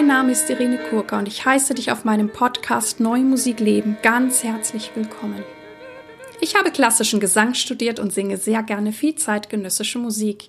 Mein 0.00 0.06
Name 0.06 0.32
ist 0.32 0.48
Irene 0.48 0.78
Kurka 0.78 1.18
und 1.18 1.28
ich 1.28 1.44
heiße 1.44 1.74
dich 1.74 1.92
auf 1.92 2.06
meinem 2.06 2.30
Podcast 2.30 3.00
Neue 3.00 3.20
Musik 3.20 3.60
Leben 3.60 3.98
ganz 4.00 4.42
herzlich 4.42 4.90
willkommen. 4.94 5.44
Ich 6.40 6.54
habe 6.54 6.70
klassischen 6.70 7.20
Gesang 7.20 7.52
studiert 7.52 8.00
und 8.00 8.10
singe 8.10 8.38
sehr 8.38 8.62
gerne 8.62 8.92
viel 8.92 9.16
zeitgenössische 9.16 9.98
Musik. 9.98 10.48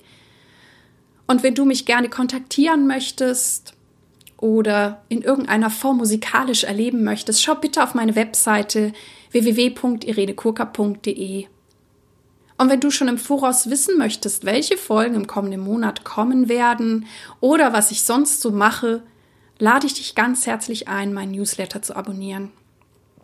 Und 1.27 1.43
wenn 1.43 1.53
du 1.53 1.65
mich 1.65 1.85
gerne 1.85 2.07
kontaktieren 2.07 2.87
möchtest 2.87 3.73
oder 4.37 5.01
in 5.09 5.21
irgendeiner 5.21 5.69
Form 5.69 5.97
musikalisch 5.97 6.63
erleben 6.63 7.03
möchtest, 7.03 7.43
schau 7.43 7.55
bitte 7.55 7.83
auf 7.83 7.93
meine 7.93 8.15
Webseite 8.15 8.93
www.irenekurka.de. 9.31 11.47
Und 12.57 12.69
wenn 12.69 12.79
du 12.79 12.89
schon 12.89 13.09
im 13.09 13.17
Voraus 13.17 13.69
wissen 13.69 13.97
möchtest, 13.97 14.45
welche 14.45 14.77
Folgen 14.77 15.15
im 15.15 15.27
kommenden 15.27 15.59
Monat 15.59 16.05
kommen 16.05 16.47
werden 16.47 17.05
oder 17.41 17.73
was 17.73 17.91
ich 17.91 18.03
sonst 18.03 18.39
so 18.39 18.51
mache, 18.51 19.03
lade 19.61 19.85
ich 19.85 19.93
dich 19.93 20.15
ganz 20.15 20.47
herzlich 20.47 20.87
ein, 20.87 21.13
meinen 21.13 21.33
Newsletter 21.33 21.83
zu 21.83 21.95
abonnieren. 21.95 22.51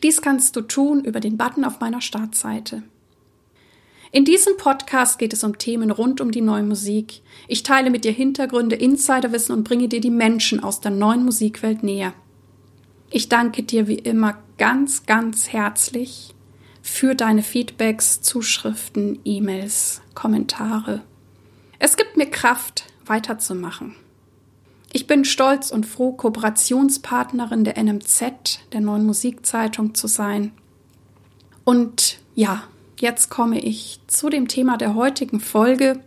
Dies 0.04 0.22
kannst 0.22 0.55
du 0.55 0.62
tun 0.62 1.04
über 1.04 1.20
den 1.20 1.36
Button 1.36 1.66
auf 1.66 1.80
meiner 1.80 2.00
Startseite. 2.00 2.84
In 4.12 4.23
diesem 4.23 4.55
Podcast 4.55 5.18
geht 5.18 5.34
es 5.34 5.44
um 5.44 5.58
Themen 5.58 5.90
rund 5.90 6.22
um 6.22 6.30
die 6.30 6.41
neue 6.41 6.62
Musik. 6.62 7.22
Ich 7.48 7.63
teile 7.63 7.90
mit 7.90 8.05
dir 8.05 8.12
Hintergründe, 8.12 8.76
Insiderwissen 8.76 9.54
und 9.55 9.63
bringe 9.63 9.88
dir 9.88 10.00
die 10.00 10.12
Menschen 10.12 10.63
aus 10.63 10.80
der 10.80 10.91
neuen 10.91 11.26
Musikwelt 11.26 11.82
näher. 11.82 12.13
Ich 13.10 13.30
danke 13.30 13.63
dir 13.63 13.88
wie 13.88 13.98
immer 13.98 14.38
ganz, 14.60 15.08
ganz 15.08 15.52
herzlich 15.52 16.35
für 16.84 17.16
deine 17.16 17.41
Feedbacks, 17.41 18.22
Zuschriften, 18.22 19.20
E-Mails, 19.26 20.02
Kommentare. 20.13 21.02
Es 21.80 21.98
gibt 21.98 22.16
mir 22.16 22.30
Kraft, 22.30 22.85
weiterzumachen. 23.08 23.96
Ich 24.93 25.07
bin 25.07 25.26
stolz 25.26 25.71
und 25.71 25.85
froh, 25.85 26.13
Kooperationspartnerin 26.13 27.63
der 27.63 27.82
NMZ, 27.82 28.60
der 28.71 28.82
neuen 28.82 29.05
Musikzeitung, 29.05 29.96
zu 29.96 30.07
sein. 30.07 30.52
Und 31.63 32.20
ja, 32.35 32.63
jetzt 32.99 33.30
komme 33.30 33.60
ich 33.60 34.02
zu 34.08 34.30
dem 34.30 34.48
Thema 34.48 34.77
der 34.77 34.96
heutigen 34.96 35.40
Folge. 35.40 35.99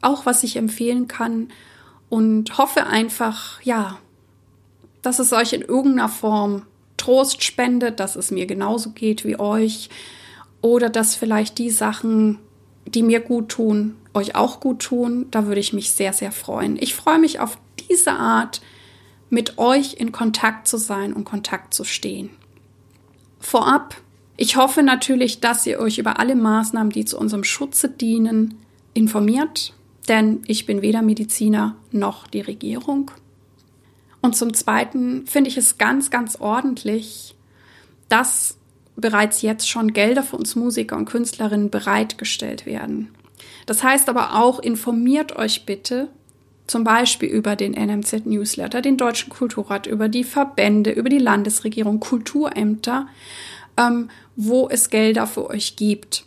auch 0.00 0.26
was 0.26 0.42
ich 0.42 0.56
empfehlen 0.56 1.08
kann 1.08 1.48
und 2.08 2.58
hoffe 2.58 2.86
einfach, 2.86 3.60
ja, 3.62 3.98
dass 5.02 5.18
es 5.18 5.32
euch 5.32 5.52
in 5.52 5.62
irgendeiner 5.62 6.08
Form 6.08 6.62
Trost 6.96 7.42
spendet, 7.44 8.00
dass 8.00 8.16
es 8.16 8.30
mir 8.30 8.46
genauso 8.46 8.90
geht 8.90 9.24
wie 9.24 9.38
euch 9.38 9.88
oder 10.60 10.90
dass 10.90 11.14
vielleicht 11.14 11.58
die 11.58 11.70
Sachen, 11.70 12.38
die 12.86 13.02
mir 13.02 13.20
gut 13.20 13.48
tun, 13.50 13.96
euch 14.14 14.34
auch 14.34 14.60
gut 14.60 14.80
tun. 14.80 15.26
Da 15.30 15.46
würde 15.46 15.60
ich 15.60 15.72
mich 15.72 15.92
sehr, 15.92 16.12
sehr 16.12 16.32
freuen. 16.32 16.76
Ich 16.80 16.94
freue 16.94 17.18
mich 17.18 17.40
auf 17.40 17.58
diese 17.88 18.12
Art, 18.12 18.60
mit 19.30 19.58
euch 19.58 19.94
in 19.94 20.10
Kontakt 20.10 20.66
zu 20.68 20.78
sein 20.78 21.12
und 21.12 21.24
Kontakt 21.24 21.74
zu 21.74 21.84
stehen. 21.84 22.30
Vorab, 23.38 23.94
ich 24.36 24.56
hoffe 24.56 24.82
natürlich, 24.82 25.40
dass 25.40 25.66
ihr 25.66 25.80
euch 25.80 25.98
über 25.98 26.18
alle 26.18 26.34
Maßnahmen, 26.34 26.90
die 26.90 27.04
zu 27.04 27.18
unserem 27.18 27.44
Schutze 27.44 27.88
dienen, 27.88 28.54
informiert, 28.94 29.74
denn 30.08 30.42
ich 30.46 30.64
bin 30.64 30.82
weder 30.82 31.02
Mediziner 31.02 31.76
noch 31.92 32.26
die 32.26 32.40
Regierung. 32.40 33.10
Und 34.20 34.36
zum 34.36 34.52
Zweiten 34.54 35.26
finde 35.26 35.48
ich 35.48 35.56
es 35.56 35.78
ganz, 35.78 36.10
ganz 36.10 36.36
ordentlich, 36.36 37.34
dass 38.08 38.56
bereits 38.96 39.42
jetzt 39.42 39.68
schon 39.68 39.92
Gelder 39.92 40.22
für 40.22 40.36
uns 40.36 40.56
Musiker 40.56 40.96
und 40.96 41.04
Künstlerinnen 41.04 41.70
bereitgestellt 41.70 42.66
werden. 42.66 43.10
Das 43.66 43.82
heißt 43.82 44.08
aber 44.08 44.34
auch, 44.34 44.58
informiert 44.58 45.36
euch 45.36 45.64
bitte 45.66 46.08
zum 46.66 46.84
Beispiel 46.84 47.28
über 47.28 47.56
den 47.56 47.72
NMZ 47.72 48.26
Newsletter, 48.26 48.82
den 48.82 48.96
Deutschen 48.96 49.30
Kulturrat, 49.30 49.86
über 49.86 50.08
die 50.08 50.24
Verbände, 50.24 50.90
über 50.90 51.08
die 51.08 51.18
Landesregierung, 51.18 52.00
Kulturämter, 52.00 53.06
ähm, 53.76 54.10
wo 54.36 54.68
es 54.68 54.90
Gelder 54.90 55.26
für 55.26 55.48
euch 55.48 55.76
gibt. 55.76 56.24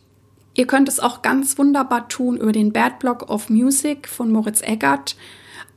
Ihr 0.53 0.67
könnt 0.67 0.89
es 0.89 0.99
auch 0.99 1.21
ganz 1.21 1.57
wunderbar 1.57 2.09
tun 2.09 2.37
über 2.37 2.51
den 2.51 2.73
Bad 2.73 2.99
Block 2.99 3.29
of 3.29 3.49
Music 3.49 4.07
von 4.07 4.31
Moritz 4.31 4.61
Eggert 4.61 5.15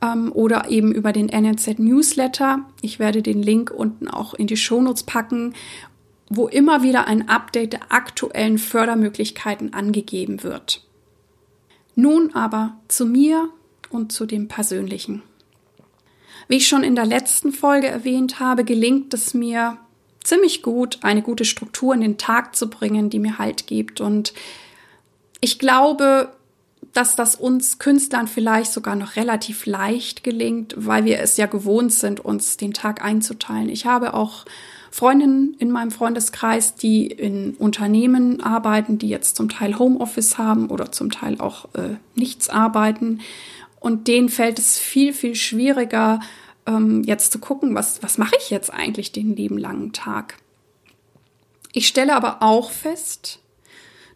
ähm, 0.01 0.31
oder 0.33 0.69
eben 0.69 0.91
über 0.91 1.11
den 1.11 1.29
NNZ 1.29 1.79
Newsletter. 1.79 2.65
Ich 2.81 2.99
werde 2.99 3.21
den 3.21 3.41
Link 3.41 3.71
unten 3.71 4.07
auch 4.07 4.33
in 4.33 4.47
die 4.47 4.57
Shownotes 4.57 5.03
packen, 5.03 5.53
wo 6.29 6.47
immer 6.47 6.83
wieder 6.83 7.07
ein 7.07 7.29
Update 7.29 7.73
der 7.73 7.91
aktuellen 7.91 8.57
Fördermöglichkeiten 8.57 9.73
angegeben 9.73 10.43
wird. 10.43 10.83
Nun 11.95 12.33
aber 12.33 12.77
zu 12.87 13.05
mir 13.05 13.49
und 13.89 14.11
zu 14.11 14.25
dem 14.25 14.47
Persönlichen. 14.47 15.21
Wie 16.47 16.57
ich 16.57 16.67
schon 16.67 16.83
in 16.83 16.95
der 16.95 17.05
letzten 17.05 17.51
Folge 17.51 17.87
erwähnt 17.87 18.39
habe, 18.39 18.63
gelingt 18.63 19.13
es 19.13 19.33
mir 19.33 19.77
ziemlich 20.23 20.61
gut, 20.61 20.99
eine 21.01 21.21
gute 21.21 21.45
Struktur 21.45 21.93
in 21.93 22.01
den 22.01 22.17
Tag 22.17 22.55
zu 22.55 22.69
bringen, 22.69 23.09
die 23.09 23.19
mir 23.19 23.37
Halt 23.37 23.67
gibt. 23.67 24.01
Und 24.01 24.33
ich 25.39 25.59
glaube, 25.59 26.33
dass 26.95 27.17
das 27.17 27.35
uns 27.35 27.77
Künstlern 27.77 28.27
vielleicht 28.27 28.71
sogar 28.71 28.95
noch 28.95 29.17
relativ 29.17 29.65
leicht 29.65 30.23
gelingt, 30.23 30.73
weil 30.77 31.03
wir 31.03 31.19
es 31.19 31.35
ja 31.35 31.45
gewohnt 31.45 31.91
sind, 31.91 32.23
uns 32.23 32.55
den 32.55 32.73
Tag 32.73 33.03
einzuteilen. 33.03 33.67
Ich 33.67 33.85
habe 33.85 34.13
auch 34.13 34.45
Freundinnen 34.91 35.55
in 35.59 35.71
meinem 35.71 35.91
Freundeskreis, 35.91 36.75
die 36.75 37.07
in 37.07 37.55
Unternehmen 37.55 38.41
arbeiten, 38.41 38.97
die 38.97 39.09
jetzt 39.09 39.35
zum 39.35 39.49
Teil 39.49 39.77
Homeoffice 39.77 40.37
haben 40.37 40.69
oder 40.69 40.93
zum 40.93 41.11
Teil 41.11 41.41
auch 41.41 41.65
äh, 41.73 41.97
nichts 42.15 42.47
arbeiten. 42.47 43.19
Und 43.81 44.07
denen 44.07 44.29
fällt 44.29 44.57
es 44.57 44.79
viel, 44.79 45.11
viel 45.11 45.35
schwieriger, 45.35 46.21
ähm, 46.65 47.03
jetzt 47.03 47.33
zu 47.33 47.39
gucken, 47.39 47.75
was, 47.75 48.01
was 48.03 48.17
mache 48.17 48.35
ich 48.39 48.49
jetzt 48.49 48.73
eigentlich 48.73 49.11
den 49.11 49.35
lieben 49.35 49.57
langen 49.57 49.91
Tag. 49.91 50.37
Ich 51.73 51.87
stelle 51.87 52.15
aber 52.15 52.41
auch 52.41 52.71
fest, 52.71 53.39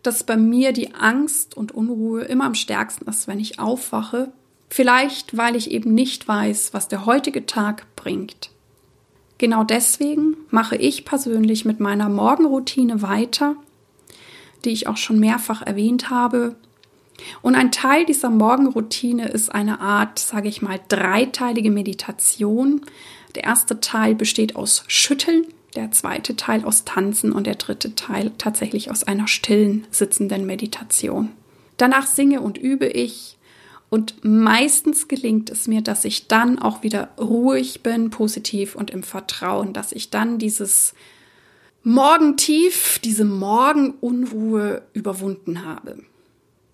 dass 0.03 0.23
bei 0.23 0.37
mir 0.37 0.71
die 0.71 0.93
Angst 0.93 1.55
und 1.55 1.73
Unruhe 1.73 2.21
immer 2.23 2.45
am 2.45 2.55
stärksten 2.55 3.07
ist, 3.09 3.27
wenn 3.27 3.39
ich 3.39 3.59
aufwache. 3.59 4.31
Vielleicht, 4.69 5.35
weil 5.35 5.55
ich 5.55 5.71
eben 5.71 5.93
nicht 5.93 6.27
weiß, 6.27 6.73
was 6.73 6.87
der 6.87 7.05
heutige 7.05 7.45
Tag 7.45 7.85
bringt. 7.95 8.51
Genau 9.37 9.63
deswegen 9.63 10.35
mache 10.51 10.75
ich 10.75 11.05
persönlich 11.05 11.65
mit 11.65 11.79
meiner 11.79 12.09
Morgenroutine 12.09 13.01
weiter, 13.01 13.55
die 14.65 14.69
ich 14.69 14.87
auch 14.87 14.97
schon 14.97 15.19
mehrfach 15.19 15.61
erwähnt 15.61 16.09
habe. 16.09 16.55
Und 17.41 17.55
ein 17.55 17.71
Teil 17.71 18.05
dieser 18.05 18.29
Morgenroutine 18.29 19.27
ist 19.29 19.53
eine 19.53 19.79
Art, 19.79 20.19
sage 20.19 20.49
ich 20.49 20.61
mal, 20.61 20.79
dreiteilige 20.87 21.71
Meditation. 21.71 22.81
Der 23.35 23.45
erste 23.45 23.79
Teil 23.79 24.15
besteht 24.15 24.55
aus 24.55 24.83
Schütteln, 24.87 25.45
der 25.75 25.91
zweite 25.91 26.35
Teil 26.35 26.65
aus 26.65 26.85
Tanzen 26.85 27.31
und 27.31 27.45
der 27.47 27.55
dritte 27.55 27.95
Teil 27.95 28.31
tatsächlich 28.37 28.91
aus 28.91 29.03
einer 29.03 29.27
stillen 29.27 29.85
sitzenden 29.91 30.45
Meditation. 30.45 31.29
Danach 31.77 32.07
singe 32.07 32.41
und 32.41 32.57
übe 32.57 32.87
ich 32.87 33.37
und 33.89 34.23
meistens 34.23 35.07
gelingt 35.07 35.49
es 35.49 35.67
mir, 35.67 35.81
dass 35.81 36.05
ich 36.05 36.27
dann 36.27 36.59
auch 36.59 36.83
wieder 36.83 37.09
ruhig 37.17 37.81
bin, 37.81 38.09
positiv 38.11 38.75
und 38.75 38.91
im 38.91 39.03
Vertrauen, 39.03 39.73
dass 39.73 39.91
ich 39.91 40.09
dann 40.09 40.37
dieses 40.37 40.93
Morgentief, 41.83 42.99
diese 42.99 43.25
Morgenunruhe 43.25 44.83
überwunden 44.93 45.65
habe. 45.65 46.03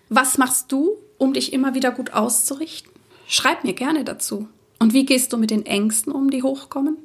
Was 0.08 0.36
machst 0.36 0.70
du, 0.72 0.90
um 1.16 1.32
dich 1.32 1.52
immer 1.52 1.74
wieder 1.74 1.90
gut 1.90 2.12
auszurichten? 2.12 2.92
Schreib 3.26 3.64
mir 3.64 3.72
gerne 3.72 4.04
dazu. 4.04 4.48
Und 4.78 4.92
wie 4.92 5.06
gehst 5.06 5.32
du 5.32 5.38
mit 5.38 5.50
den 5.50 5.64
Ängsten 5.64 6.12
um, 6.12 6.30
die 6.30 6.42
hochkommen? 6.42 6.98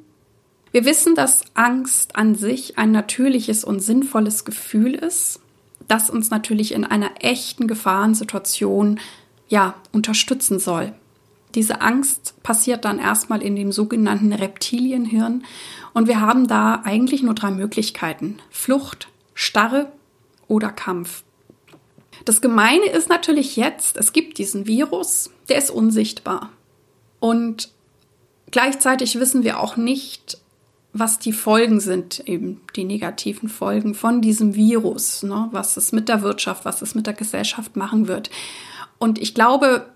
Wir 0.72 0.86
wissen, 0.86 1.14
dass 1.14 1.44
Angst 1.52 2.16
an 2.16 2.34
sich 2.34 2.78
ein 2.78 2.92
natürliches 2.92 3.62
und 3.62 3.80
sinnvolles 3.80 4.46
Gefühl 4.46 4.94
ist, 4.94 5.40
das 5.86 6.08
uns 6.08 6.30
natürlich 6.30 6.72
in 6.72 6.84
einer 6.84 7.10
echten 7.20 7.68
Gefahrensituation 7.68 8.98
ja 9.48 9.74
unterstützen 9.92 10.58
soll. 10.58 10.94
Diese 11.54 11.82
Angst 11.82 12.34
passiert 12.42 12.86
dann 12.86 12.98
erstmal 12.98 13.42
in 13.42 13.54
dem 13.54 13.72
sogenannten 13.72 14.32
Reptilienhirn 14.32 15.44
und 15.92 16.08
wir 16.08 16.22
haben 16.22 16.48
da 16.48 16.80
eigentlich 16.84 17.22
nur 17.22 17.34
drei 17.34 17.50
Möglichkeiten: 17.50 18.38
Flucht, 18.50 19.08
Starre 19.34 19.92
oder 20.48 20.70
Kampf. 20.70 21.24
Das 22.24 22.40
Gemeine 22.40 22.86
ist 22.86 23.10
natürlich 23.10 23.56
jetzt, 23.56 23.98
es 23.98 24.14
gibt 24.14 24.38
diesen 24.38 24.66
Virus, 24.66 25.30
der 25.50 25.58
ist 25.58 25.70
unsichtbar. 25.70 26.50
Und 27.20 27.70
gleichzeitig 28.50 29.18
wissen 29.18 29.44
wir 29.44 29.60
auch 29.60 29.76
nicht, 29.76 30.38
was 30.92 31.18
die 31.18 31.32
Folgen 31.32 31.80
sind, 31.80 32.20
eben 32.26 32.60
die 32.76 32.84
negativen 32.84 33.48
Folgen 33.48 33.94
von 33.94 34.20
diesem 34.20 34.54
Virus, 34.54 35.22
ne? 35.22 35.48
was 35.50 35.76
es 35.76 35.92
mit 35.92 36.08
der 36.08 36.22
Wirtschaft, 36.22 36.64
was 36.64 36.82
es 36.82 36.94
mit 36.94 37.06
der 37.06 37.14
Gesellschaft 37.14 37.76
machen 37.76 38.08
wird. 38.08 38.30
Und 38.98 39.18
ich 39.18 39.34
glaube, 39.34 39.86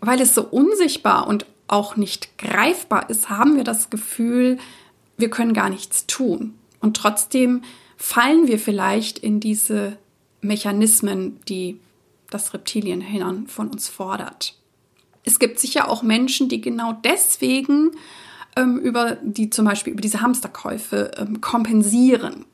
weil 0.00 0.20
es 0.20 0.34
so 0.34 0.42
unsichtbar 0.42 1.26
und 1.26 1.46
auch 1.66 1.96
nicht 1.96 2.36
greifbar 2.36 3.08
ist, 3.08 3.30
haben 3.30 3.56
wir 3.56 3.64
das 3.64 3.88
Gefühl, 3.88 4.58
wir 5.16 5.30
können 5.30 5.54
gar 5.54 5.70
nichts 5.70 6.06
tun. 6.06 6.54
Und 6.80 6.96
trotzdem 6.96 7.62
fallen 7.96 8.46
wir 8.46 8.58
vielleicht 8.58 9.18
in 9.18 9.40
diese 9.40 9.96
Mechanismen, 10.42 11.40
die 11.48 11.80
das 12.28 12.52
Reptilienhirn 12.52 13.46
von 13.46 13.68
uns 13.68 13.88
fordert. 13.88 14.56
Es 15.24 15.38
gibt 15.38 15.58
sicher 15.58 15.88
auch 15.88 16.02
Menschen, 16.02 16.50
die 16.50 16.60
genau 16.60 16.92
deswegen 17.02 17.92
ähm, 18.56 18.78
über 18.78 19.16
die 19.22 19.50
zum 19.50 19.64
Beispiel 19.64 19.92
über 19.92 20.02
diese 20.02 20.20
Hamsterkäufe 20.20 21.12
ähm, 21.16 21.40
kompensieren. 21.40 22.44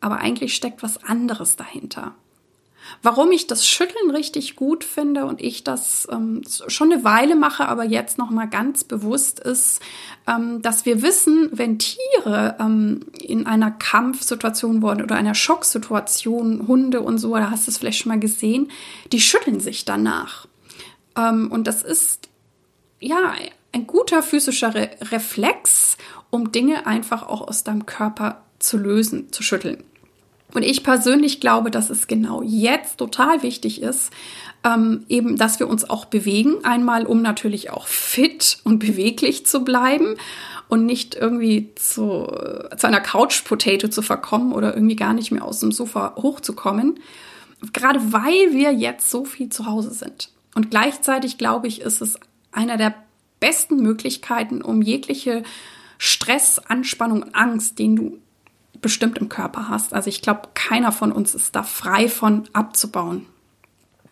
Aber 0.00 0.18
eigentlich 0.18 0.54
steckt 0.54 0.82
was 0.82 1.02
anderes 1.04 1.56
dahinter. 1.56 2.14
Warum 3.02 3.32
ich 3.32 3.46
das 3.46 3.66
Schütteln 3.66 4.10
richtig 4.10 4.56
gut 4.56 4.84
finde 4.84 5.26
und 5.26 5.40
ich 5.40 5.64
das 5.64 6.06
ähm, 6.10 6.42
schon 6.68 6.92
eine 6.92 7.04
Weile 7.04 7.36
mache, 7.36 7.66
aber 7.68 7.84
jetzt 7.84 8.18
noch 8.18 8.30
mal 8.30 8.46
ganz 8.46 8.84
bewusst 8.84 9.40
ist, 9.40 9.80
ähm, 10.26 10.62
dass 10.62 10.86
wir 10.86 11.02
wissen, 11.02 11.48
wenn 11.52 11.78
Tiere 11.78 12.56
ähm, 12.60 13.00
in 13.20 13.46
einer 13.46 13.70
Kampfsituation 13.70 14.82
wurden 14.82 15.02
oder 15.02 15.16
einer 15.16 15.34
Schocksituation, 15.34 16.68
Hunde 16.68 17.00
und 17.00 17.18
so, 17.18 17.34
da 17.34 17.50
hast 17.50 17.66
du 17.66 17.70
es 17.70 17.78
vielleicht 17.78 17.98
schon 17.98 18.10
mal 18.10 18.20
gesehen, 18.20 18.70
die 19.12 19.20
schütteln 19.20 19.60
sich 19.60 19.84
danach. 19.84 20.46
Ähm, 21.16 21.50
und 21.50 21.66
das 21.66 21.82
ist 21.82 22.28
ja 23.00 23.34
ein 23.76 23.86
guter 23.86 24.22
physischer 24.22 24.74
Re 24.74 24.90
Reflex, 25.02 25.98
um 26.30 26.50
Dinge 26.50 26.86
einfach 26.86 27.22
auch 27.22 27.46
aus 27.46 27.62
deinem 27.62 27.84
Körper 27.84 28.42
zu 28.58 28.78
lösen, 28.78 29.30
zu 29.32 29.42
schütteln. 29.42 29.84
Und 30.54 30.62
ich 30.62 30.82
persönlich 30.82 31.40
glaube, 31.40 31.70
dass 31.70 31.90
es 31.90 32.06
genau 32.06 32.40
jetzt 32.42 32.96
total 32.96 33.42
wichtig 33.42 33.82
ist, 33.82 34.10
ähm, 34.64 35.04
eben, 35.08 35.36
dass 35.36 35.60
wir 35.60 35.68
uns 35.68 35.88
auch 35.90 36.06
bewegen. 36.06 36.64
Einmal, 36.64 37.04
um 37.04 37.20
natürlich 37.20 37.70
auch 37.70 37.86
fit 37.86 38.58
und 38.64 38.78
beweglich 38.78 39.44
zu 39.44 39.62
bleiben 39.62 40.16
und 40.68 40.86
nicht 40.86 41.14
irgendwie 41.14 41.74
zu, 41.74 42.32
zu 42.76 42.86
einer 42.86 43.00
Couch-Potato 43.00 43.88
zu 43.88 44.00
verkommen 44.00 44.54
oder 44.54 44.74
irgendwie 44.74 44.96
gar 44.96 45.12
nicht 45.12 45.32
mehr 45.32 45.44
aus 45.44 45.60
dem 45.60 45.72
Sofa 45.72 46.14
hochzukommen. 46.16 46.98
Gerade 47.74 48.00
weil 48.12 48.52
wir 48.52 48.72
jetzt 48.72 49.10
so 49.10 49.26
viel 49.26 49.50
zu 49.50 49.66
Hause 49.66 49.90
sind. 49.90 50.30
Und 50.54 50.70
gleichzeitig 50.70 51.36
glaube 51.36 51.66
ich, 51.66 51.82
ist 51.82 52.00
es 52.00 52.18
einer 52.52 52.78
der 52.78 52.94
besten 53.40 53.82
Möglichkeiten, 53.82 54.62
um 54.62 54.82
jegliche 54.82 55.42
Stress, 55.98 56.58
Anspannung, 56.58 57.34
Angst, 57.34 57.78
den 57.78 57.96
du 57.96 58.18
bestimmt 58.80 59.18
im 59.18 59.28
Körper 59.28 59.68
hast. 59.68 59.94
Also 59.94 60.08
ich 60.08 60.22
glaube, 60.22 60.48
keiner 60.54 60.92
von 60.92 61.12
uns 61.12 61.34
ist 61.34 61.56
da 61.56 61.62
frei 61.62 62.08
von 62.08 62.48
abzubauen. 62.52 63.26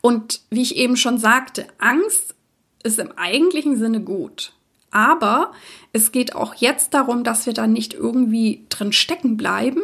Und 0.01 0.41
wie 0.51 0.63
ich 0.63 0.77
eben 0.77 0.97
schon 0.97 1.19
sagte, 1.19 1.67
Angst 1.79 2.35
ist 2.83 2.99
im 2.99 3.13
eigentlichen 3.13 3.79
Sinne 3.79 4.01
gut. 4.01 4.53
Aber 4.91 5.53
es 5.93 6.13
geht 6.13 6.35
auch 6.35 6.55
jetzt 6.55 6.95
darum, 6.95 7.25
dass 7.25 7.47
wir 7.47 7.53
da 7.53 7.67
nicht 7.67 7.95
irgendwie 7.95 8.65
drin 8.69 8.93
stecken 8.93 9.37
bleiben. 9.37 9.81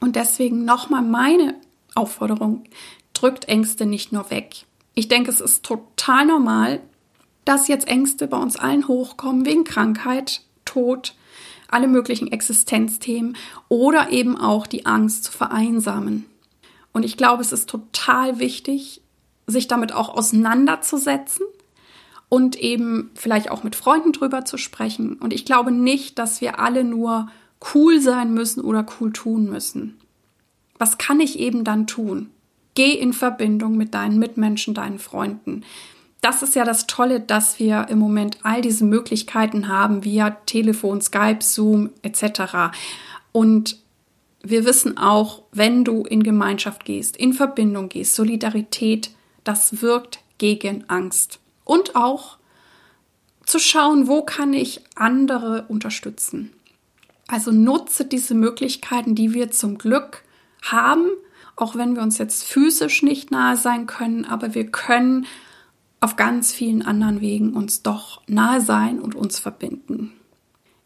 Und 0.00 0.16
deswegen 0.16 0.64
nochmal 0.64 1.02
meine 1.02 1.54
Aufforderung, 1.94 2.64
drückt 3.12 3.46
Ängste 3.46 3.86
nicht 3.86 4.12
nur 4.12 4.30
weg. 4.30 4.64
Ich 4.94 5.08
denke, 5.08 5.30
es 5.30 5.40
ist 5.40 5.64
total 5.64 6.26
normal, 6.26 6.80
dass 7.48 7.66
jetzt 7.66 7.88
Ängste 7.88 8.28
bei 8.28 8.36
uns 8.36 8.56
allen 8.56 8.88
hochkommen 8.88 9.46
wegen 9.46 9.64
Krankheit, 9.64 10.42
Tod, 10.66 11.14
alle 11.68 11.88
möglichen 11.88 12.30
Existenzthemen 12.30 13.38
oder 13.70 14.10
eben 14.10 14.36
auch 14.36 14.66
die 14.66 14.84
Angst 14.84 15.24
zu 15.24 15.32
vereinsamen. 15.32 16.26
Und 16.92 17.04
ich 17.04 17.16
glaube, 17.16 17.40
es 17.40 17.52
ist 17.52 17.70
total 17.70 18.38
wichtig, 18.38 19.00
sich 19.46 19.66
damit 19.66 19.94
auch 19.94 20.10
auseinanderzusetzen 20.10 21.46
und 22.28 22.56
eben 22.56 23.12
vielleicht 23.14 23.50
auch 23.50 23.62
mit 23.62 23.76
Freunden 23.76 24.12
drüber 24.12 24.44
zu 24.44 24.58
sprechen. 24.58 25.14
Und 25.14 25.32
ich 25.32 25.46
glaube 25.46 25.72
nicht, 25.72 26.18
dass 26.18 26.42
wir 26.42 26.58
alle 26.58 26.84
nur 26.84 27.30
cool 27.74 27.98
sein 27.98 28.34
müssen 28.34 28.60
oder 28.60 28.84
cool 29.00 29.10
tun 29.10 29.48
müssen. 29.48 29.96
Was 30.78 30.98
kann 30.98 31.18
ich 31.18 31.38
eben 31.38 31.64
dann 31.64 31.86
tun? 31.86 32.28
Geh 32.74 32.92
in 32.92 33.14
Verbindung 33.14 33.78
mit 33.78 33.94
deinen 33.94 34.18
Mitmenschen, 34.18 34.74
deinen 34.74 34.98
Freunden 34.98 35.64
das 36.20 36.42
ist 36.42 36.54
ja 36.56 36.64
das 36.64 36.86
Tolle, 36.86 37.20
dass 37.20 37.58
wir 37.58 37.86
im 37.88 37.98
Moment 37.98 38.38
all 38.42 38.60
diese 38.60 38.84
Möglichkeiten 38.84 39.68
haben 39.68 40.04
via 40.04 40.30
Telefon, 40.46 41.00
Skype, 41.00 41.42
Zoom 41.42 41.90
etc. 42.02 42.74
Und 43.32 43.78
wir 44.42 44.64
wissen 44.64 44.98
auch, 44.98 45.42
wenn 45.52 45.84
du 45.84 46.02
in 46.02 46.22
Gemeinschaft 46.22 46.84
gehst, 46.84 47.16
in 47.16 47.32
Verbindung 47.32 47.88
gehst, 47.88 48.14
Solidarität, 48.14 49.10
das 49.44 49.82
wirkt 49.82 50.20
gegen 50.38 50.84
Angst. 50.88 51.40
Und 51.64 51.94
auch 51.96 52.38
zu 53.44 53.58
schauen, 53.58 54.08
wo 54.08 54.22
kann 54.22 54.52
ich 54.52 54.82
andere 54.94 55.66
unterstützen. 55.68 56.52
Also 57.28 57.50
nutze 57.50 58.04
diese 58.04 58.34
Möglichkeiten, 58.34 59.14
die 59.14 59.34
wir 59.34 59.50
zum 59.50 59.78
Glück 59.78 60.22
haben, 60.62 61.06
auch 61.56 61.76
wenn 61.76 61.94
wir 61.94 62.02
uns 62.02 62.18
jetzt 62.18 62.44
physisch 62.44 63.02
nicht 63.02 63.30
nahe 63.30 63.56
sein 63.56 63.86
können, 63.86 64.24
aber 64.24 64.54
wir 64.54 64.66
können 64.66 65.26
auf 66.00 66.16
ganz 66.16 66.52
vielen 66.52 66.82
anderen 66.82 67.20
Wegen 67.20 67.54
uns 67.54 67.82
doch 67.82 68.22
nahe 68.26 68.60
sein 68.60 69.00
und 69.00 69.14
uns 69.14 69.38
verbinden. 69.38 70.12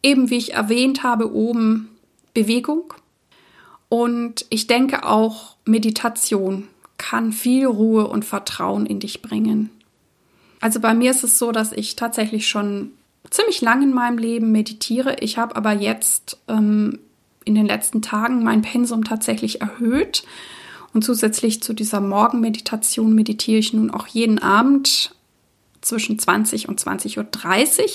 Eben 0.02 0.30
wie 0.30 0.36
ich 0.36 0.54
erwähnt 0.54 1.02
habe, 1.02 1.32
oben 1.32 1.90
Bewegung. 2.34 2.94
Und 3.88 4.46
ich 4.48 4.66
denke 4.66 5.06
auch 5.06 5.56
Meditation 5.64 6.68
kann 6.96 7.32
viel 7.32 7.66
Ruhe 7.66 8.06
und 8.06 8.24
Vertrauen 8.24 8.86
in 8.86 9.00
dich 9.00 9.22
bringen. 9.22 9.70
Also 10.60 10.78
bei 10.78 10.94
mir 10.94 11.10
ist 11.10 11.24
es 11.24 11.38
so, 11.38 11.50
dass 11.50 11.72
ich 11.72 11.96
tatsächlich 11.96 12.48
schon 12.48 12.92
ziemlich 13.28 13.60
lang 13.60 13.82
in 13.82 13.92
meinem 13.92 14.18
Leben 14.18 14.52
meditiere. 14.52 15.16
Ich 15.20 15.36
habe 15.36 15.56
aber 15.56 15.72
jetzt 15.72 16.38
ähm, 16.46 17.00
in 17.44 17.56
den 17.56 17.66
letzten 17.66 18.02
Tagen 18.02 18.44
mein 18.44 18.62
Pensum 18.62 19.02
tatsächlich 19.02 19.60
erhöht 19.60 20.22
und 20.92 21.04
zusätzlich 21.04 21.62
zu 21.62 21.72
dieser 21.72 22.00
Morgenmeditation 22.00 23.14
meditiere 23.14 23.58
ich 23.58 23.72
nun 23.72 23.90
auch 23.90 24.06
jeden 24.06 24.38
Abend 24.38 25.14
zwischen 25.80 26.18
20 26.18 26.68
und 26.68 26.80
20.30 26.80 27.80
Uhr. 27.80 27.88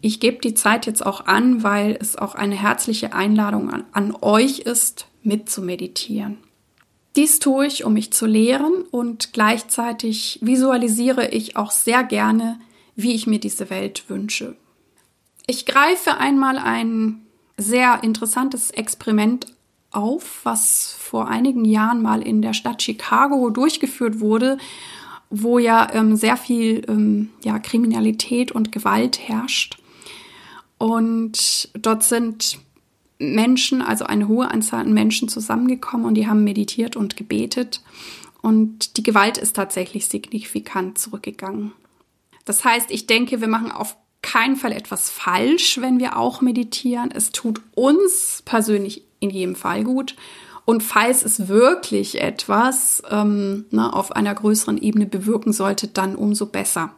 Ich 0.00 0.20
gebe 0.20 0.38
die 0.38 0.54
Zeit 0.54 0.86
jetzt 0.86 1.04
auch 1.04 1.26
an, 1.26 1.62
weil 1.62 1.96
es 2.00 2.16
auch 2.16 2.34
eine 2.34 2.54
herzliche 2.54 3.12
Einladung 3.12 3.70
an, 3.70 3.84
an 3.92 4.14
euch 4.20 4.60
ist, 4.60 5.06
mit 5.22 5.50
zu 5.50 5.60
meditieren. 5.62 6.38
Dies 7.16 7.40
tue 7.40 7.66
ich, 7.66 7.84
um 7.84 7.94
mich 7.94 8.12
zu 8.12 8.26
lehren 8.26 8.84
und 8.90 9.32
gleichzeitig 9.32 10.38
visualisiere 10.40 11.28
ich 11.28 11.56
auch 11.56 11.72
sehr 11.72 12.04
gerne, 12.04 12.60
wie 12.94 13.12
ich 13.12 13.26
mir 13.26 13.40
diese 13.40 13.70
Welt 13.70 14.04
wünsche. 14.08 14.54
Ich 15.46 15.66
greife 15.66 16.18
einmal 16.18 16.58
ein 16.58 17.22
sehr 17.56 18.04
interessantes 18.04 18.70
Experiment 18.70 19.46
auf, 19.90 20.40
was 20.44 20.94
vor 20.98 21.28
einigen 21.28 21.64
Jahren 21.64 22.02
mal 22.02 22.22
in 22.22 22.42
der 22.42 22.52
Stadt 22.52 22.82
Chicago 22.82 23.50
durchgeführt 23.50 24.20
wurde, 24.20 24.58
wo 25.30 25.58
ja 25.58 25.88
ähm, 25.92 26.16
sehr 26.16 26.36
viel 26.36 26.84
ähm, 26.88 27.30
ja, 27.44 27.58
Kriminalität 27.58 28.52
und 28.52 28.72
Gewalt 28.72 29.18
herrscht. 29.28 29.78
Und 30.78 31.70
dort 31.74 32.04
sind 32.04 32.58
Menschen, 33.18 33.82
also 33.82 34.04
eine 34.04 34.28
hohe 34.28 34.50
Anzahl 34.50 34.80
an 34.80 34.94
Menschen 34.94 35.28
zusammengekommen 35.28 36.06
und 36.06 36.14
die 36.14 36.28
haben 36.28 36.44
meditiert 36.44 36.96
und 36.96 37.16
gebetet. 37.16 37.82
Und 38.40 38.96
die 38.96 39.02
Gewalt 39.02 39.38
ist 39.38 39.56
tatsächlich 39.56 40.06
signifikant 40.06 40.98
zurückgegangen. 40.98 41.72
Das 42.44 42.64
heißt, 42.64 42.90
ich 42.90 43.06
denke, 43.06 43.40
wir 43.40 43.48
machen 43.48 43.72
auf 43.72 43.96
keinen 44.22 44.56
Fall 44.56 44.72
etwas 44.72 45.10
falsch, 45.10 45.80
wenn 45.80 45.98
wir 45.98 46.16
auch 46.16 46.40
meditieren. 46.40 47.10
Es 47.12 47.30
tut 47.32 47.60
uns 47.74 48.42
persönlich 48.44 49.02
in 49.20 49.30
jedem 49.30 49.54
Fall 49.54 49.84
gut. 49.84 50.16
Und 50.64 50.82
falls 50.82 51.24
es 51.24 51.48
wirklich 51.48 52.20
etwas 52.20 53.02
ähm, 53.10 53.64
ne, 53.70 53.90
auf 53.92 54.12
einer 54.12 54.34
größeren 54.34 54.76
Ebene 54.76 55.06
bewirken 55.06 55.52
sollte, 55.52 55.88
dann 55.88 56.14
umso 56.14 56.46
besser. 56.46 56.92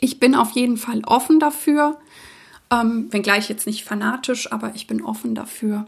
Ich 0.00 0.20
bin 0.20 0.34
auf 0.34 0.52
jeden 0.52 0.76
Fall 0.76 1.02
offen 1.04 1.40
dafür, 1.40 1.98
ähm, 2.70 3.08
wenngleich 3.10 3.48
jetzt 3.48 3.66
nicht 3.66 3.84
fanatisch, 3.84 4.52
aber 4.52 4.72
ich 4.74 4.86
bin 4.86 5.02
offen 5.02 5.34
dafür. 5.34 5.86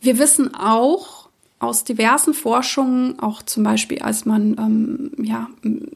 Wir 0.00 0.18
wissen 0.18 0.54
auch 0.56 1.28
aus 1.58 1.84
diversen 1.84 2.34
Forschungen, 2.34 3.18
auch 3.20 3.42
zum 3.42 3.62
Beispiel, 3.62 4.00
als 4.00 4.26
man 4.26 4.56
ähm, 4.58 5.12
ja, 5.24 5.48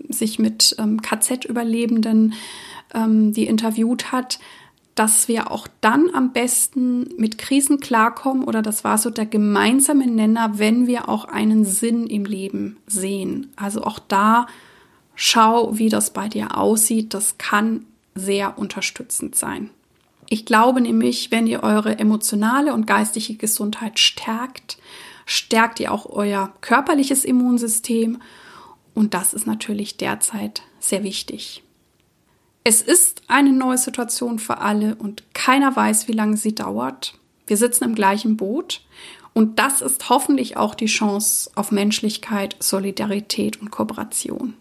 sich 0.09 0.39
mit 0.39 0.75
ähm, 0.79 1.03
KZ-Überlebenden 1.03 2.35
ähm, 2.95 3.33
die 3.33 3.47
interviewt 3.47 4.13
hat, 4.13 4.39
dass 4.95 5.29
wir 5.29 5.51
auch 5.51 5.67
dann 5.81 6.11
am 6.13 6.33
besten 6.33 7.09
mit 7.17 7.39
Krisen 7.39 7.81
klarkommen 7.81 8.45
oder 8.45 8.61
das 8.61 8.85
war 8.85 8.99
so 8.99 9.09
der 9.11 9.27
gemeinsame 9.27 10.07
Nenner, 10.07 10.59
wenn 10.59 10.87
wir 10.87 11.09
auch 11.09 11.25
einen 11.25 11.65
Sinn 11.65 12.07
im 12.07 12.25
Leben 12.25 12.77
sehen. 12.87 13.53
Also 13.57 13.83
auch 13.83 13.99
da 13.99 14.47
schau, 15.15 15.79
wie 15.79 15.89
das 15.89 16.13
bei 16.13 16.29
dir 16.29 16.57
aussieht. 16.57 17.15
Das 17.15 17.39
kann 17.39 17.87
sehr 18.15 18.59
unterstützend 18.59 19.37
sein. 19.37 19.71
Ich 20.29 20.45
glaube 20.45 20.81
nämlich, 20.81 21.31
wenn 21.31 21.47
ihr 21.47 21.63
eure 21.63 21.99
emotionale 21.99 22.73
und 22.73 22.87
geistige 22.87 23.35
Gesundheit 23.35 23.99
stärkt, 23.99 24.79
stärkt 25.27 25.81
ihr 25.81 25.93
auch 25.93 26.07
euer 26.07 26.53
körperliches 26.61 27.25
Immunsystem 27.25 28.21
und 28.95 29.15
das 29.15 29.35
ist 29.35 29.47
natürlich 29.47 29.97
derzeit 29.97 30.63
sehr 30.79 31.05
wichtig. 31.05 31.63
Es 32.63 32.83
ist 32.83 33.23
eine 33.27 33.53
neue 33.53 33.79
Situation 33.79 34.39
für 34.39 34.59
alle 34.59 34.95
und 34.95 35.23
keiner 35.33 35.75
weiß, 35.75 36.09
wie 36.09 36.13
lange 36.13 36.37
sie 36.37 36.55
dauert. 36.55 37.15
Wir 37.47 37.57
sitzen 37.57 37.85
im 37.85 37.95
gleichen 37.95 38.37
Boot 38.37 38.83
und 39.33 39.59
das 39.59 39.81
ist 39.81 40.11
hoffentlich 40.11 40.59
auch 40.59 40.75
die 40.75 40.87
Chance 40.87 41.51
auf 41.55 41.73
Menschlichkeit, 41.73 42.57
Solidarität 42.59 43.61
und 43.61 43.71
Kooperation. 43.71 44.55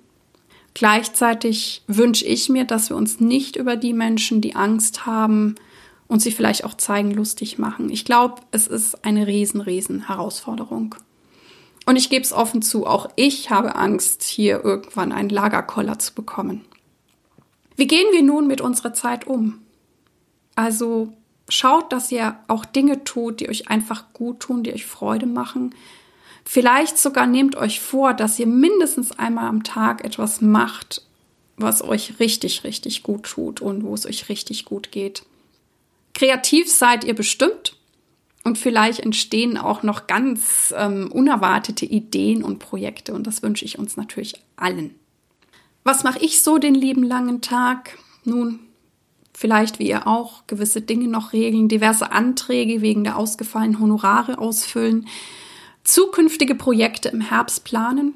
Gleichzeitig 0.73 1.83
wünsche 1.87 2.25
ich 2.25 2.47
mir, 2.47 2.63
dass 2.63 2.89
wir 2.89 2.95
uns 2.95 3.19
nicht 3.19 3.57
über 3.57 3.75
die 3.75 3.93
Menschen, 3.93 4.39
die 4.39 4.55
Angst 4.55 5.05
haben 5.05 5.55
und 6.07 6.21
sie 6.21 6.31
vielleicht 6.31 6.63
auch 6.63 6.75
zeigen, 6.75 7.11
lustig 7.11 7.57
machen. 7.57 7.89
Ich 7.89 8.05
glaube, 8.05 8.41
es 8.51 8.65
ist 8.65 9.03
eine 9.03 9.27
riesen, 9.27 9.59
riesen 9.59 10.07
Herausforderung. 10.07 10.95
Und 11.85 11.97
ich 11.97 12.09
gebe 12.09 12.23
es 12.23 12.31
offen 12.31 12.61
zu, 12.61 12.85
auch 12.85 13.09
ich 13.17 13.49
habe 13.49 13.75
Angst, 13.75 14.23
hier 14.23 14.63
irgendwann 14.63 15.11
einen 15.11 15.29
Lagerkoller 15.29 15.99
zu 15.99 16.13
bekommen. 16.13 16.63
Wie 17.79 17.87
gehen 17.87 18.07
wir 18.11 18.23
nun 18.23 18.45
mit 18.45 18.59
unserer 18.59 18.93
Zeit 18.93 19.25
um? 19.25 19.61
Also 20.53 21.13
schaut, 21.47 21.93
dass 21.93 22.11
ihr 22.11 22.37
auch 22.49 22.65
Dinge 22.65 23.05
tut, 23.05 23.39
die 23.39 23.47
euch 23.47 23.69
einfach 23.69 24.11
gut 24.11 24.41
tun, 24.41 24.63
die 24.63 24.73
euch 24.73 24.85
Freude 24.85 25.25
machen. 25.25 25.73
Vielleicht 26.43 26.97
sogar 26.97 27.25
nehmt 27.25 27.55
euch 27.55 27.79
vor, 27.79 28.13
dass 28.13 28.37
ihr 28.37 28.47
mindestens 28.47 29.17
einmal 29.17 29.45
am 29.45 29.63
Tag 29.63 30.03
etwas 30.03 30.41
macht, 30.41 31.03
was 31.55 31.81
euch 31.81 32.19
richtig, 32.19 32.65
richtig 32.65 33.01
gut 33.01 33.23
tut 33.23 33.61
und 33.61 33.85
wo 33.85 33.93
es 33.93 34.05
euch 34.05 34.27
richtig 34.27 34.65
gut 34.65 34.91
geht. 34.91 35.23
Kreativ 36.13 36.69
seid 36.69 37.05
ihr 37.05 37.15
bestimmt 37.15 37.77
und 38.43 38.57
vielleicht 38.57 38.99
entstehen 38.99 39.57
auch 39.57 39.83
noch 39.83 40.05
ganz 40.05 40.73
ähm, 40.75 41.09
unerwartete 41.13 41.85
Ideen 41.85 42.43
und 42.43 42.59
Projekte 42.59 43.13
und 43.13 43.25
das 43.25 43.41
wünsche 43.41 43.63
ich 43.63 43.79
uns 43.79 43.95
natürlich 43.95 44.33
allen. 44.57 44.98
Was 45.83 46.03
mache 46.03 46.19
ich 46.19 46.41
so 46.41 46.57
den 46.57 46.75
lieben 46.75 47.03
langen 47.03 47.41
Tag? 47.41 47.97
Nun, 48.25 48.59
vielleicht 49.33 49.79
wie 49.79 49.89
ihr 49.89 50.07
auch 50.07 50.45
gewisse 50.47 50.81
Dinge 50.81 51.07
noch 51.07 51.33
regeln, 51.33 51.69
diverse 51.69 52.11
Anträge 52.11 52.81
wegen 52.81 53.03
der 53.03 53.17
ausgefallenen 53.17 53.79
Honorare 53.79 54.37
ausfüllen, 54.37 55.07
zukünftige 55.83 56.55
Projekte 56.55 57.09
im 57.09 57.21
Herbst 57.21 57.63
planen, 57.63 58.13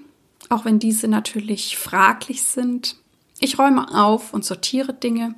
auch 0.49 0.65
wenn 0.65 0.79
diese 0.79 1.07
natürlich 1.07 1.77
fraglich 1.77 2.43
sind. 2.43 2.97
Ich 3.39 3.57
räume 3.57 3.93
auf 3.95 4.33
und 4.33 4.45
sortiere 4.45 4.93
Dinge 4.93 5.35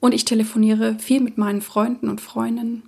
und 0.00 0.12
ich 0.12 0.24
telefoniere 0.24 0.98
viel 0.98 1.20
mit 1.20 1.38
meinen 1.38 1.62
Freunden 1.62 2.08
und 2.08 2.20
Freundinnen. 2.20 2.82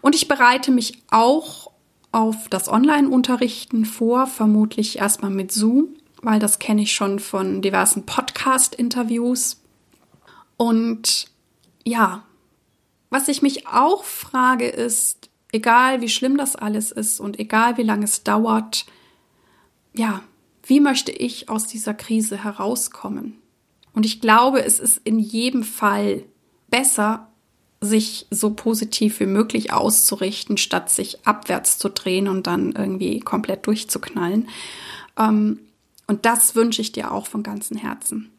Und 0.00 0.14
ich 0.14 0.28
bereite 0.28 0.70
mich 0.70 1.02
auch 1.10 1.70
auf 2.10 2.48
das 2.48 2.68
Online-Unterrichten 2.68 3.84
vor, 3.84 4.26
vermutlich 4.26 4.98
erstmal 4.98 5.30
mit 5.30 5.52
Zoom, 5.52 5.88
weil 6.22 6.38
das 6.38 6.58
kenne 6.58 6.82
ich 6.82 6.92
schon 6.92 7.18
von 7.18 7.62
diversen 7.62 8.06
Podcast-Interviews. 8.06 9.60
Und 10.56 11.26
ja, 11.84 12.24
was 13.10 13.28
ich 13.28 13.42
mich 13.42 13.66
auch 13.66 14.04
frage 14.04 14.68
ist, 14.68 15.30
egal 15.52 16.00
wie 16.00 16.08
schlimm 16.08 16.36
das 16.36 16.56
alles 16.56 16.92
ist 16.92 17.20
und 17.20 17.38
egal 17.38 17.76
wie 17.78 17.82
lange 17.82 18.04
es 18.04 18.22
dauert, 18.22 18.86
ja, 19.94 20.22
wie 20.64 20.80
möchte 20.80 21.12
ich 21.12 21.48
aus 21.48 21.66
dieser 21.66 21.94
Krise 21.94 22.44
herauskommen? 22.44 23.38
Und 23.94 24.04
ich 24.04 24.20
glaube, 24.20 24.62
es 24.62 24.78
ist 24.78 25.00
in 25.04 25.18
jedem 25.18 25.62
Fall 25.62 26.24
besser, 26.68 27.28
sich 27.80 28.26
so 28.30 28.50
positiv 28.50 29.20
wie 29.20 29.26
möglich 29.26 29.72
auszurichten, 29.72 30.56
statt 30.56 30.90
sich 30.90 31.26
abwärts 31.26 31.78
zu 31.78 31.88
drehen 31.88 32.28
und 32.28 32.46
dann 32.46 32.72
irgendwie 32.72 33.20
komplett 33.20 33.66
durchzuknallen. 33.66 34.48
Ähm, 35.16 35.60
und 36.08 36.26
das 36.26 36.56
wünsche 36.56 36.82
ich 36.82 36.90
dir 36.90 37.12
auch 37.12 37.26
von 37.26 37.44
ganzem 37.44 37.76
Herzen. 37.76 38.32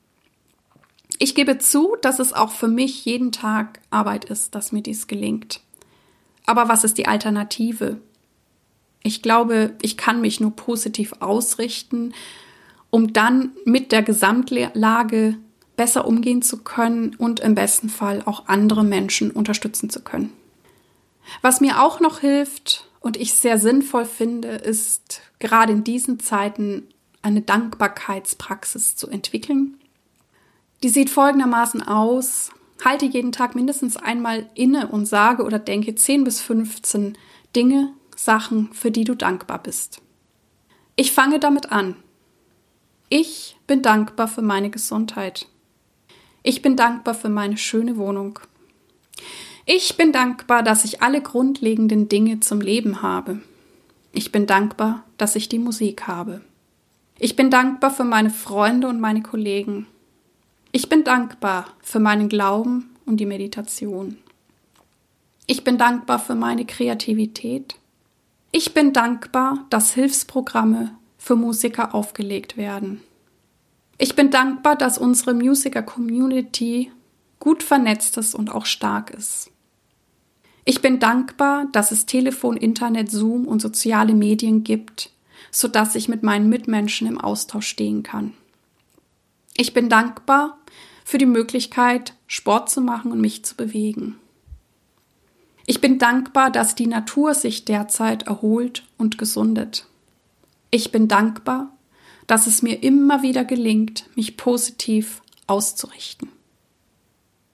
Ich 1.20 1.36
gebe 1.36 1.58
zu, 1.58 1.96
dass 2.02 2.20
es 2.20 2.34
auch 2.34 2.52
für 2.52 2.68
mich 2.68 3.06
jeden 3.06 3.32
Tag 3.32 3.80
Arbeit 3.90 4.26
ist, 4.26 4.56
dass 4.56 4.72
mir 4.72 4.82
dies 4.82 5.08
gelingt. 5.08 5.62
Aber 6.46 6.68
was 6.68 6.84
ist 6.84 6.98
die 6.98 7.08
Alternative? 7.08 8.02
Ich 9.04 9.22
glaube, 9.22 9.76
ich 9.82 9.98
kann 9.98 10.20
mich 10.20 10.40
nur 10.40 10.56
positiv 10.56 11.14
ausrichten, 11.20 12.14
um 12.90 13.14
dann 13.14 13.52
mit 13.66 13.92
der 13.92 14.02
Gesamtlage 14.02 15.38
besser 15.76 16.08
umgehen 16.08 16.42
zu 16.42 16.64
können 16.64 17.16
und 17.16 17.40
im 17.40 17.56
besten 17.56 17.90
Fall 17.90 18.24
auch 18.26 18.48
andere 18.48 18.84
Menschen 18.84 19.32
unterstützen 19.32 19.90
zu 19.90 20.02
können. 20.02 20.34
Was 21.42 21.62
mir 21.62 21.82
auch 21.82 22.00
noch 22.00 22.20
hilft 22.20 22.90
und 23.00 23.16
ich 23.16 23.34
sehr 23.34 23.60
sinnvoll 23.60 24.06
finde, 24.06 24.50
ist 24.50 25.22
gerade 25.40 25.72
in 25.72 25.84
diesen 25.84 26.20
Zeiten 26.20 26.88
eine 27.22 27.42
Dankbarkeitspraxis 27.42 28.96
zu 28.96 29.10
entwickeln 29.10 29.80
die 30.84 30.90
sieht 30.90 31.10
folgendermaßen 31.10 31.82
aus. 31.82 32.52
Halte 32.84 33.06
jeden 33.06 33.34
Tag 33.34 33.56
mindestens 33.56 33.98
einmal 33.98 34.50
inne 34.56 34.88
und 34.88 35.06
sage 35.06 35.44
oder 35.44 35.60
denke 35.60 35.96
10 35.96 36.24
bis 36.24 36.42
15 36.42 37.18
Dinge, 37.56 37.94
Sachen, 38.16 38.72
für 38.74 38.92
die 38.92 39.04
du 39.04 39.16
dankbar 39.16 39.62
bist. 39.62 40.02
Ich 40.96 41.12
fange 41.12 41.40
damit 41.40 41.72
an. 41.72 41.96
Ich 43.10 43.58
bin 43.68 43.82
dankbar 43.82 44.28
für 44.28 44.42
meine 44.42 44.70
Gesundheit. 44.70 45.48
Ich 46.44 46.62
bin 46.62 46.76
dankbar 46.76 47.16
für 47.16 47.30
meine 47.30 47.58
schöne 47.58 47.98
Wohnung. 47.98 48.40
Ich 49.66 49.98
bin 49.98 50.12
dankbar, 50.12 50.64
dass 50.64 50.86
ich 50.86 51.02
alle 51.02 51.22
grundlegenden 51.22 52.08
Dinge 52.08 52.40
zum 52.40 52.62
Leben 52.62 53.02
habe. 53.02 53.42
Ich 54.14 54.32
bin 54.32 54.48
dankbar, 54.48 55.04
dass 55.18 55.36
ich 55.36 55.50
die 55.50 55.60
Musik 55.60 56.08
habe. 56.08 56.42
Ich 57.22 57.36
bin 57.36 57.52
dankbar 57.52 57.92
für 57.92 58.06
meine 58.06 58.30
Freunde 58.30 58.88
und 58.88 59.02
meine 59.02 59.22
Kollegen. 59.22 59.88
Ich 60.72 60.88
bin 60.88 61.04
dankbar 61.04 61.66
für 61.82 62.00
meinen 62.00 62.30
Glauben 62.30 62.96
und 63.06 63.18
die 63.18 63.26
Meditation. 63.26 64.18
Ich 65.46 65.66
bin 65.66 65.78
dankbar 65.78 66.20
für 66.20 66.36
meine 66.36 66.66
Kreativität. 66.66 67.76
Ich 68.52 68.74
bin 68.74 68.94
dankbar, 68.94 69.66
dass 69.70 69.94
Hilfsprogramme 69.94 70.96
für 71.18 71.36
Musiker 71.36 71.94
aufgelegt 71.94 72.56
werden. 72.56 73.02
Ich 73.98 74.16
bin 74.16 74.32
dankbar, 74.32 74.78
dass 74.78 74.98
unsere 74.98 75.34
Musiker-Community 75.34 76.90
gut 77.42 77.64
vernetzt 77.64 78.18
ist 78.18 78.34
und 78.34 78.50
auch 78.50 78.66
stark 78.66 79.10
ist. 79.10 79.52
Ich 80.64 80.82
bin 80.82 81.02
dankbar, 81.02 81.68
dass 81.74 81.92
es 81.92 82.06
Telefon, 82.06 82.56
Internet, 82.56 83.12
Zoom 83.12 83.46
und 83.46 83.62
soziale 83.62 84.14
Medien 84.14 84.64
gibt, 84.64 85.12
sodass 85.52 85.96
ich 85.96 86.08
mit 86.08 86.24
meinen 86.24 86.50
Mitmenschen 86.50 87.08
im 87.08 87.20
Austausch 87.20 87.68
stehen 87.68 88.04
kann. 88.04 88.34
Ich 89.58 89.74
bin 89.74 89.90
dankbar 89.90 90.58
für 91.04 91.18
die 91.18 91.26
Möglichkeit, 91.26 92.14
Sport 92.28 92.70
zu 92.70 92.82
machen 92.82 93.12
und 93.12 93.20
mich 93.20 93.44
zu 93.44 93.56
bewegen. 93.56 94.18
Ich 95.66 95.82
bin 95.82 96.00
dankbar, 96.00 96.50
dass 96.50 96.76
die 96.76 96.88
Natur 96.88 97.34
sich 97.34 97.66
derzeit 97.66 98.24
erholt 98.24 98.86
und 98.98 99.18
gesundet. 99.18 99.86
Ich 100.72 100.92
bin 100.92 101.08
dankbar, 101.08 101.76
dass 102.26 102.48
es 102.48 102.62
mir 102.62 102.84
immer 102.84 103.22
wieder 103.22 103.44
gelingt, 103.44 104.10
mich 104.16 104.38
positiv 104.38 105.22
auszurichten. 105.48 106.30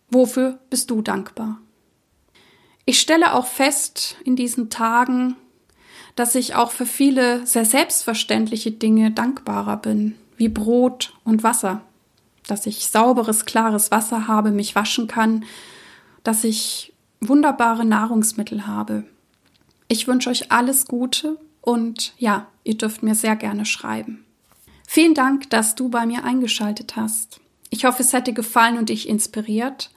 Wofür 0.09 0.59
bist 0.69 0.91
du 0.91 1.01
dankbar? 1.01 1.59
Ich 2.85 2.99
stelle 2.99 3.33
auch 3.33 3.47
fest 3.47 4.17
in 4.25 4.35
diesen 4.35 4.69
Tagen, 4.69 5.35
dass 6.15 6.35
ich 6.35 6.55
auch 6.55 6.71
für 6.71 6.85
viele 6.85 7.45
sehr 7.45 7.65
selbstverständliche 7.65 8.71
Dinge 8.71 9.11
dankbarer 9.11 9.77
bin, 9.77 10.15
wie 10.37 10.49
Brot 10.49 11.13
und 11.23 11.43
Wasser 11.43 11.81
dass 12.47 12.65
ich 12.65 12.87
sauberes, 12.87 13.45
klares 13.45 13.91
Wasser 13.91 14.27
habe, 14.27 14.51
mich 14.51 14.75
waschen 14.75 15.07
kann, 15.07 15.45
dass 16.23 16.43
ich 16.43 16.93
wunderbare 17.21 17.85
Nahrungsmittel 17.85 18.67
habe. 18.67 19.03
Ich 19.87 20.07
wünsche 20.07 20.29
euch 20.29 20.51
alles 20.51 20.85
Gute 20.85 21.37
und 21.61 22.13
ja, 22.17 22.47
ihr 22.63 22.77
dürft 22.77 23.03
mir 23.03 23.15
sehr 23.15 23.35
gerne 23.35 23.65
schreiben. 23.65 24.25
Vielen 24.87 25.13
Dank, 25.13 25.49
dass 25.49 25.75
du 25.75 25.89
bei 25.89 26.05
mir 26.05 26.23
eingeschaltet 26.23 26.95
hast. 26.95 27.39
Ich 27.69 27.85
hoffe, 27.85 28.03
es 28.03 28.11
dir 28.11 28.33
gefallen 28.33 28.77
und 28.77 28.89
dich 28.89 29.09
inspiriert. 29.09 29.89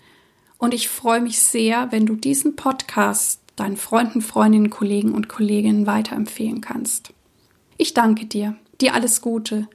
Und 0.56 0.74
ich 0.74 0.88
freue 0.88 1.20
mich 1.20 1.40
sehr, 1.40 1.92
wenn 1.92 2.06
du 2.06 2.16
diesen 2.16 2.56
Podcast 2.56 3.40
deinen 3.60 3.76
Freunden, 3.76 4.20
Freundinnen, 4.20 4.70
Kollegen 4.70 5.12
und 5.12 5.28
Kolleginnen 5.28 5.86
weiterempfehlen 5.86 6.60
kannst. 6.60 7.12
Ich 7.76 7.94
danke 7.94 8.26
dir. 8.26 8.56
Dir 8.80 8.94
alles 8.94 9.20
Gute. 9.20 9.68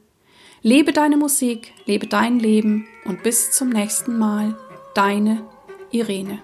Lebe 0.61 0.93
deine 0.93 1.17
Musik, 1.17 1.73
lebe 1.85 2.07
dein 2.07 2.39
Leben 2.39 2.87
und 3.05 3.21
bis 3.23 3.51
zum 3.51 3.69
nächsten 3.69 4.17
Mal, 4.17 4.57
deine 4.95 5.43
Irene. 5.91 6.39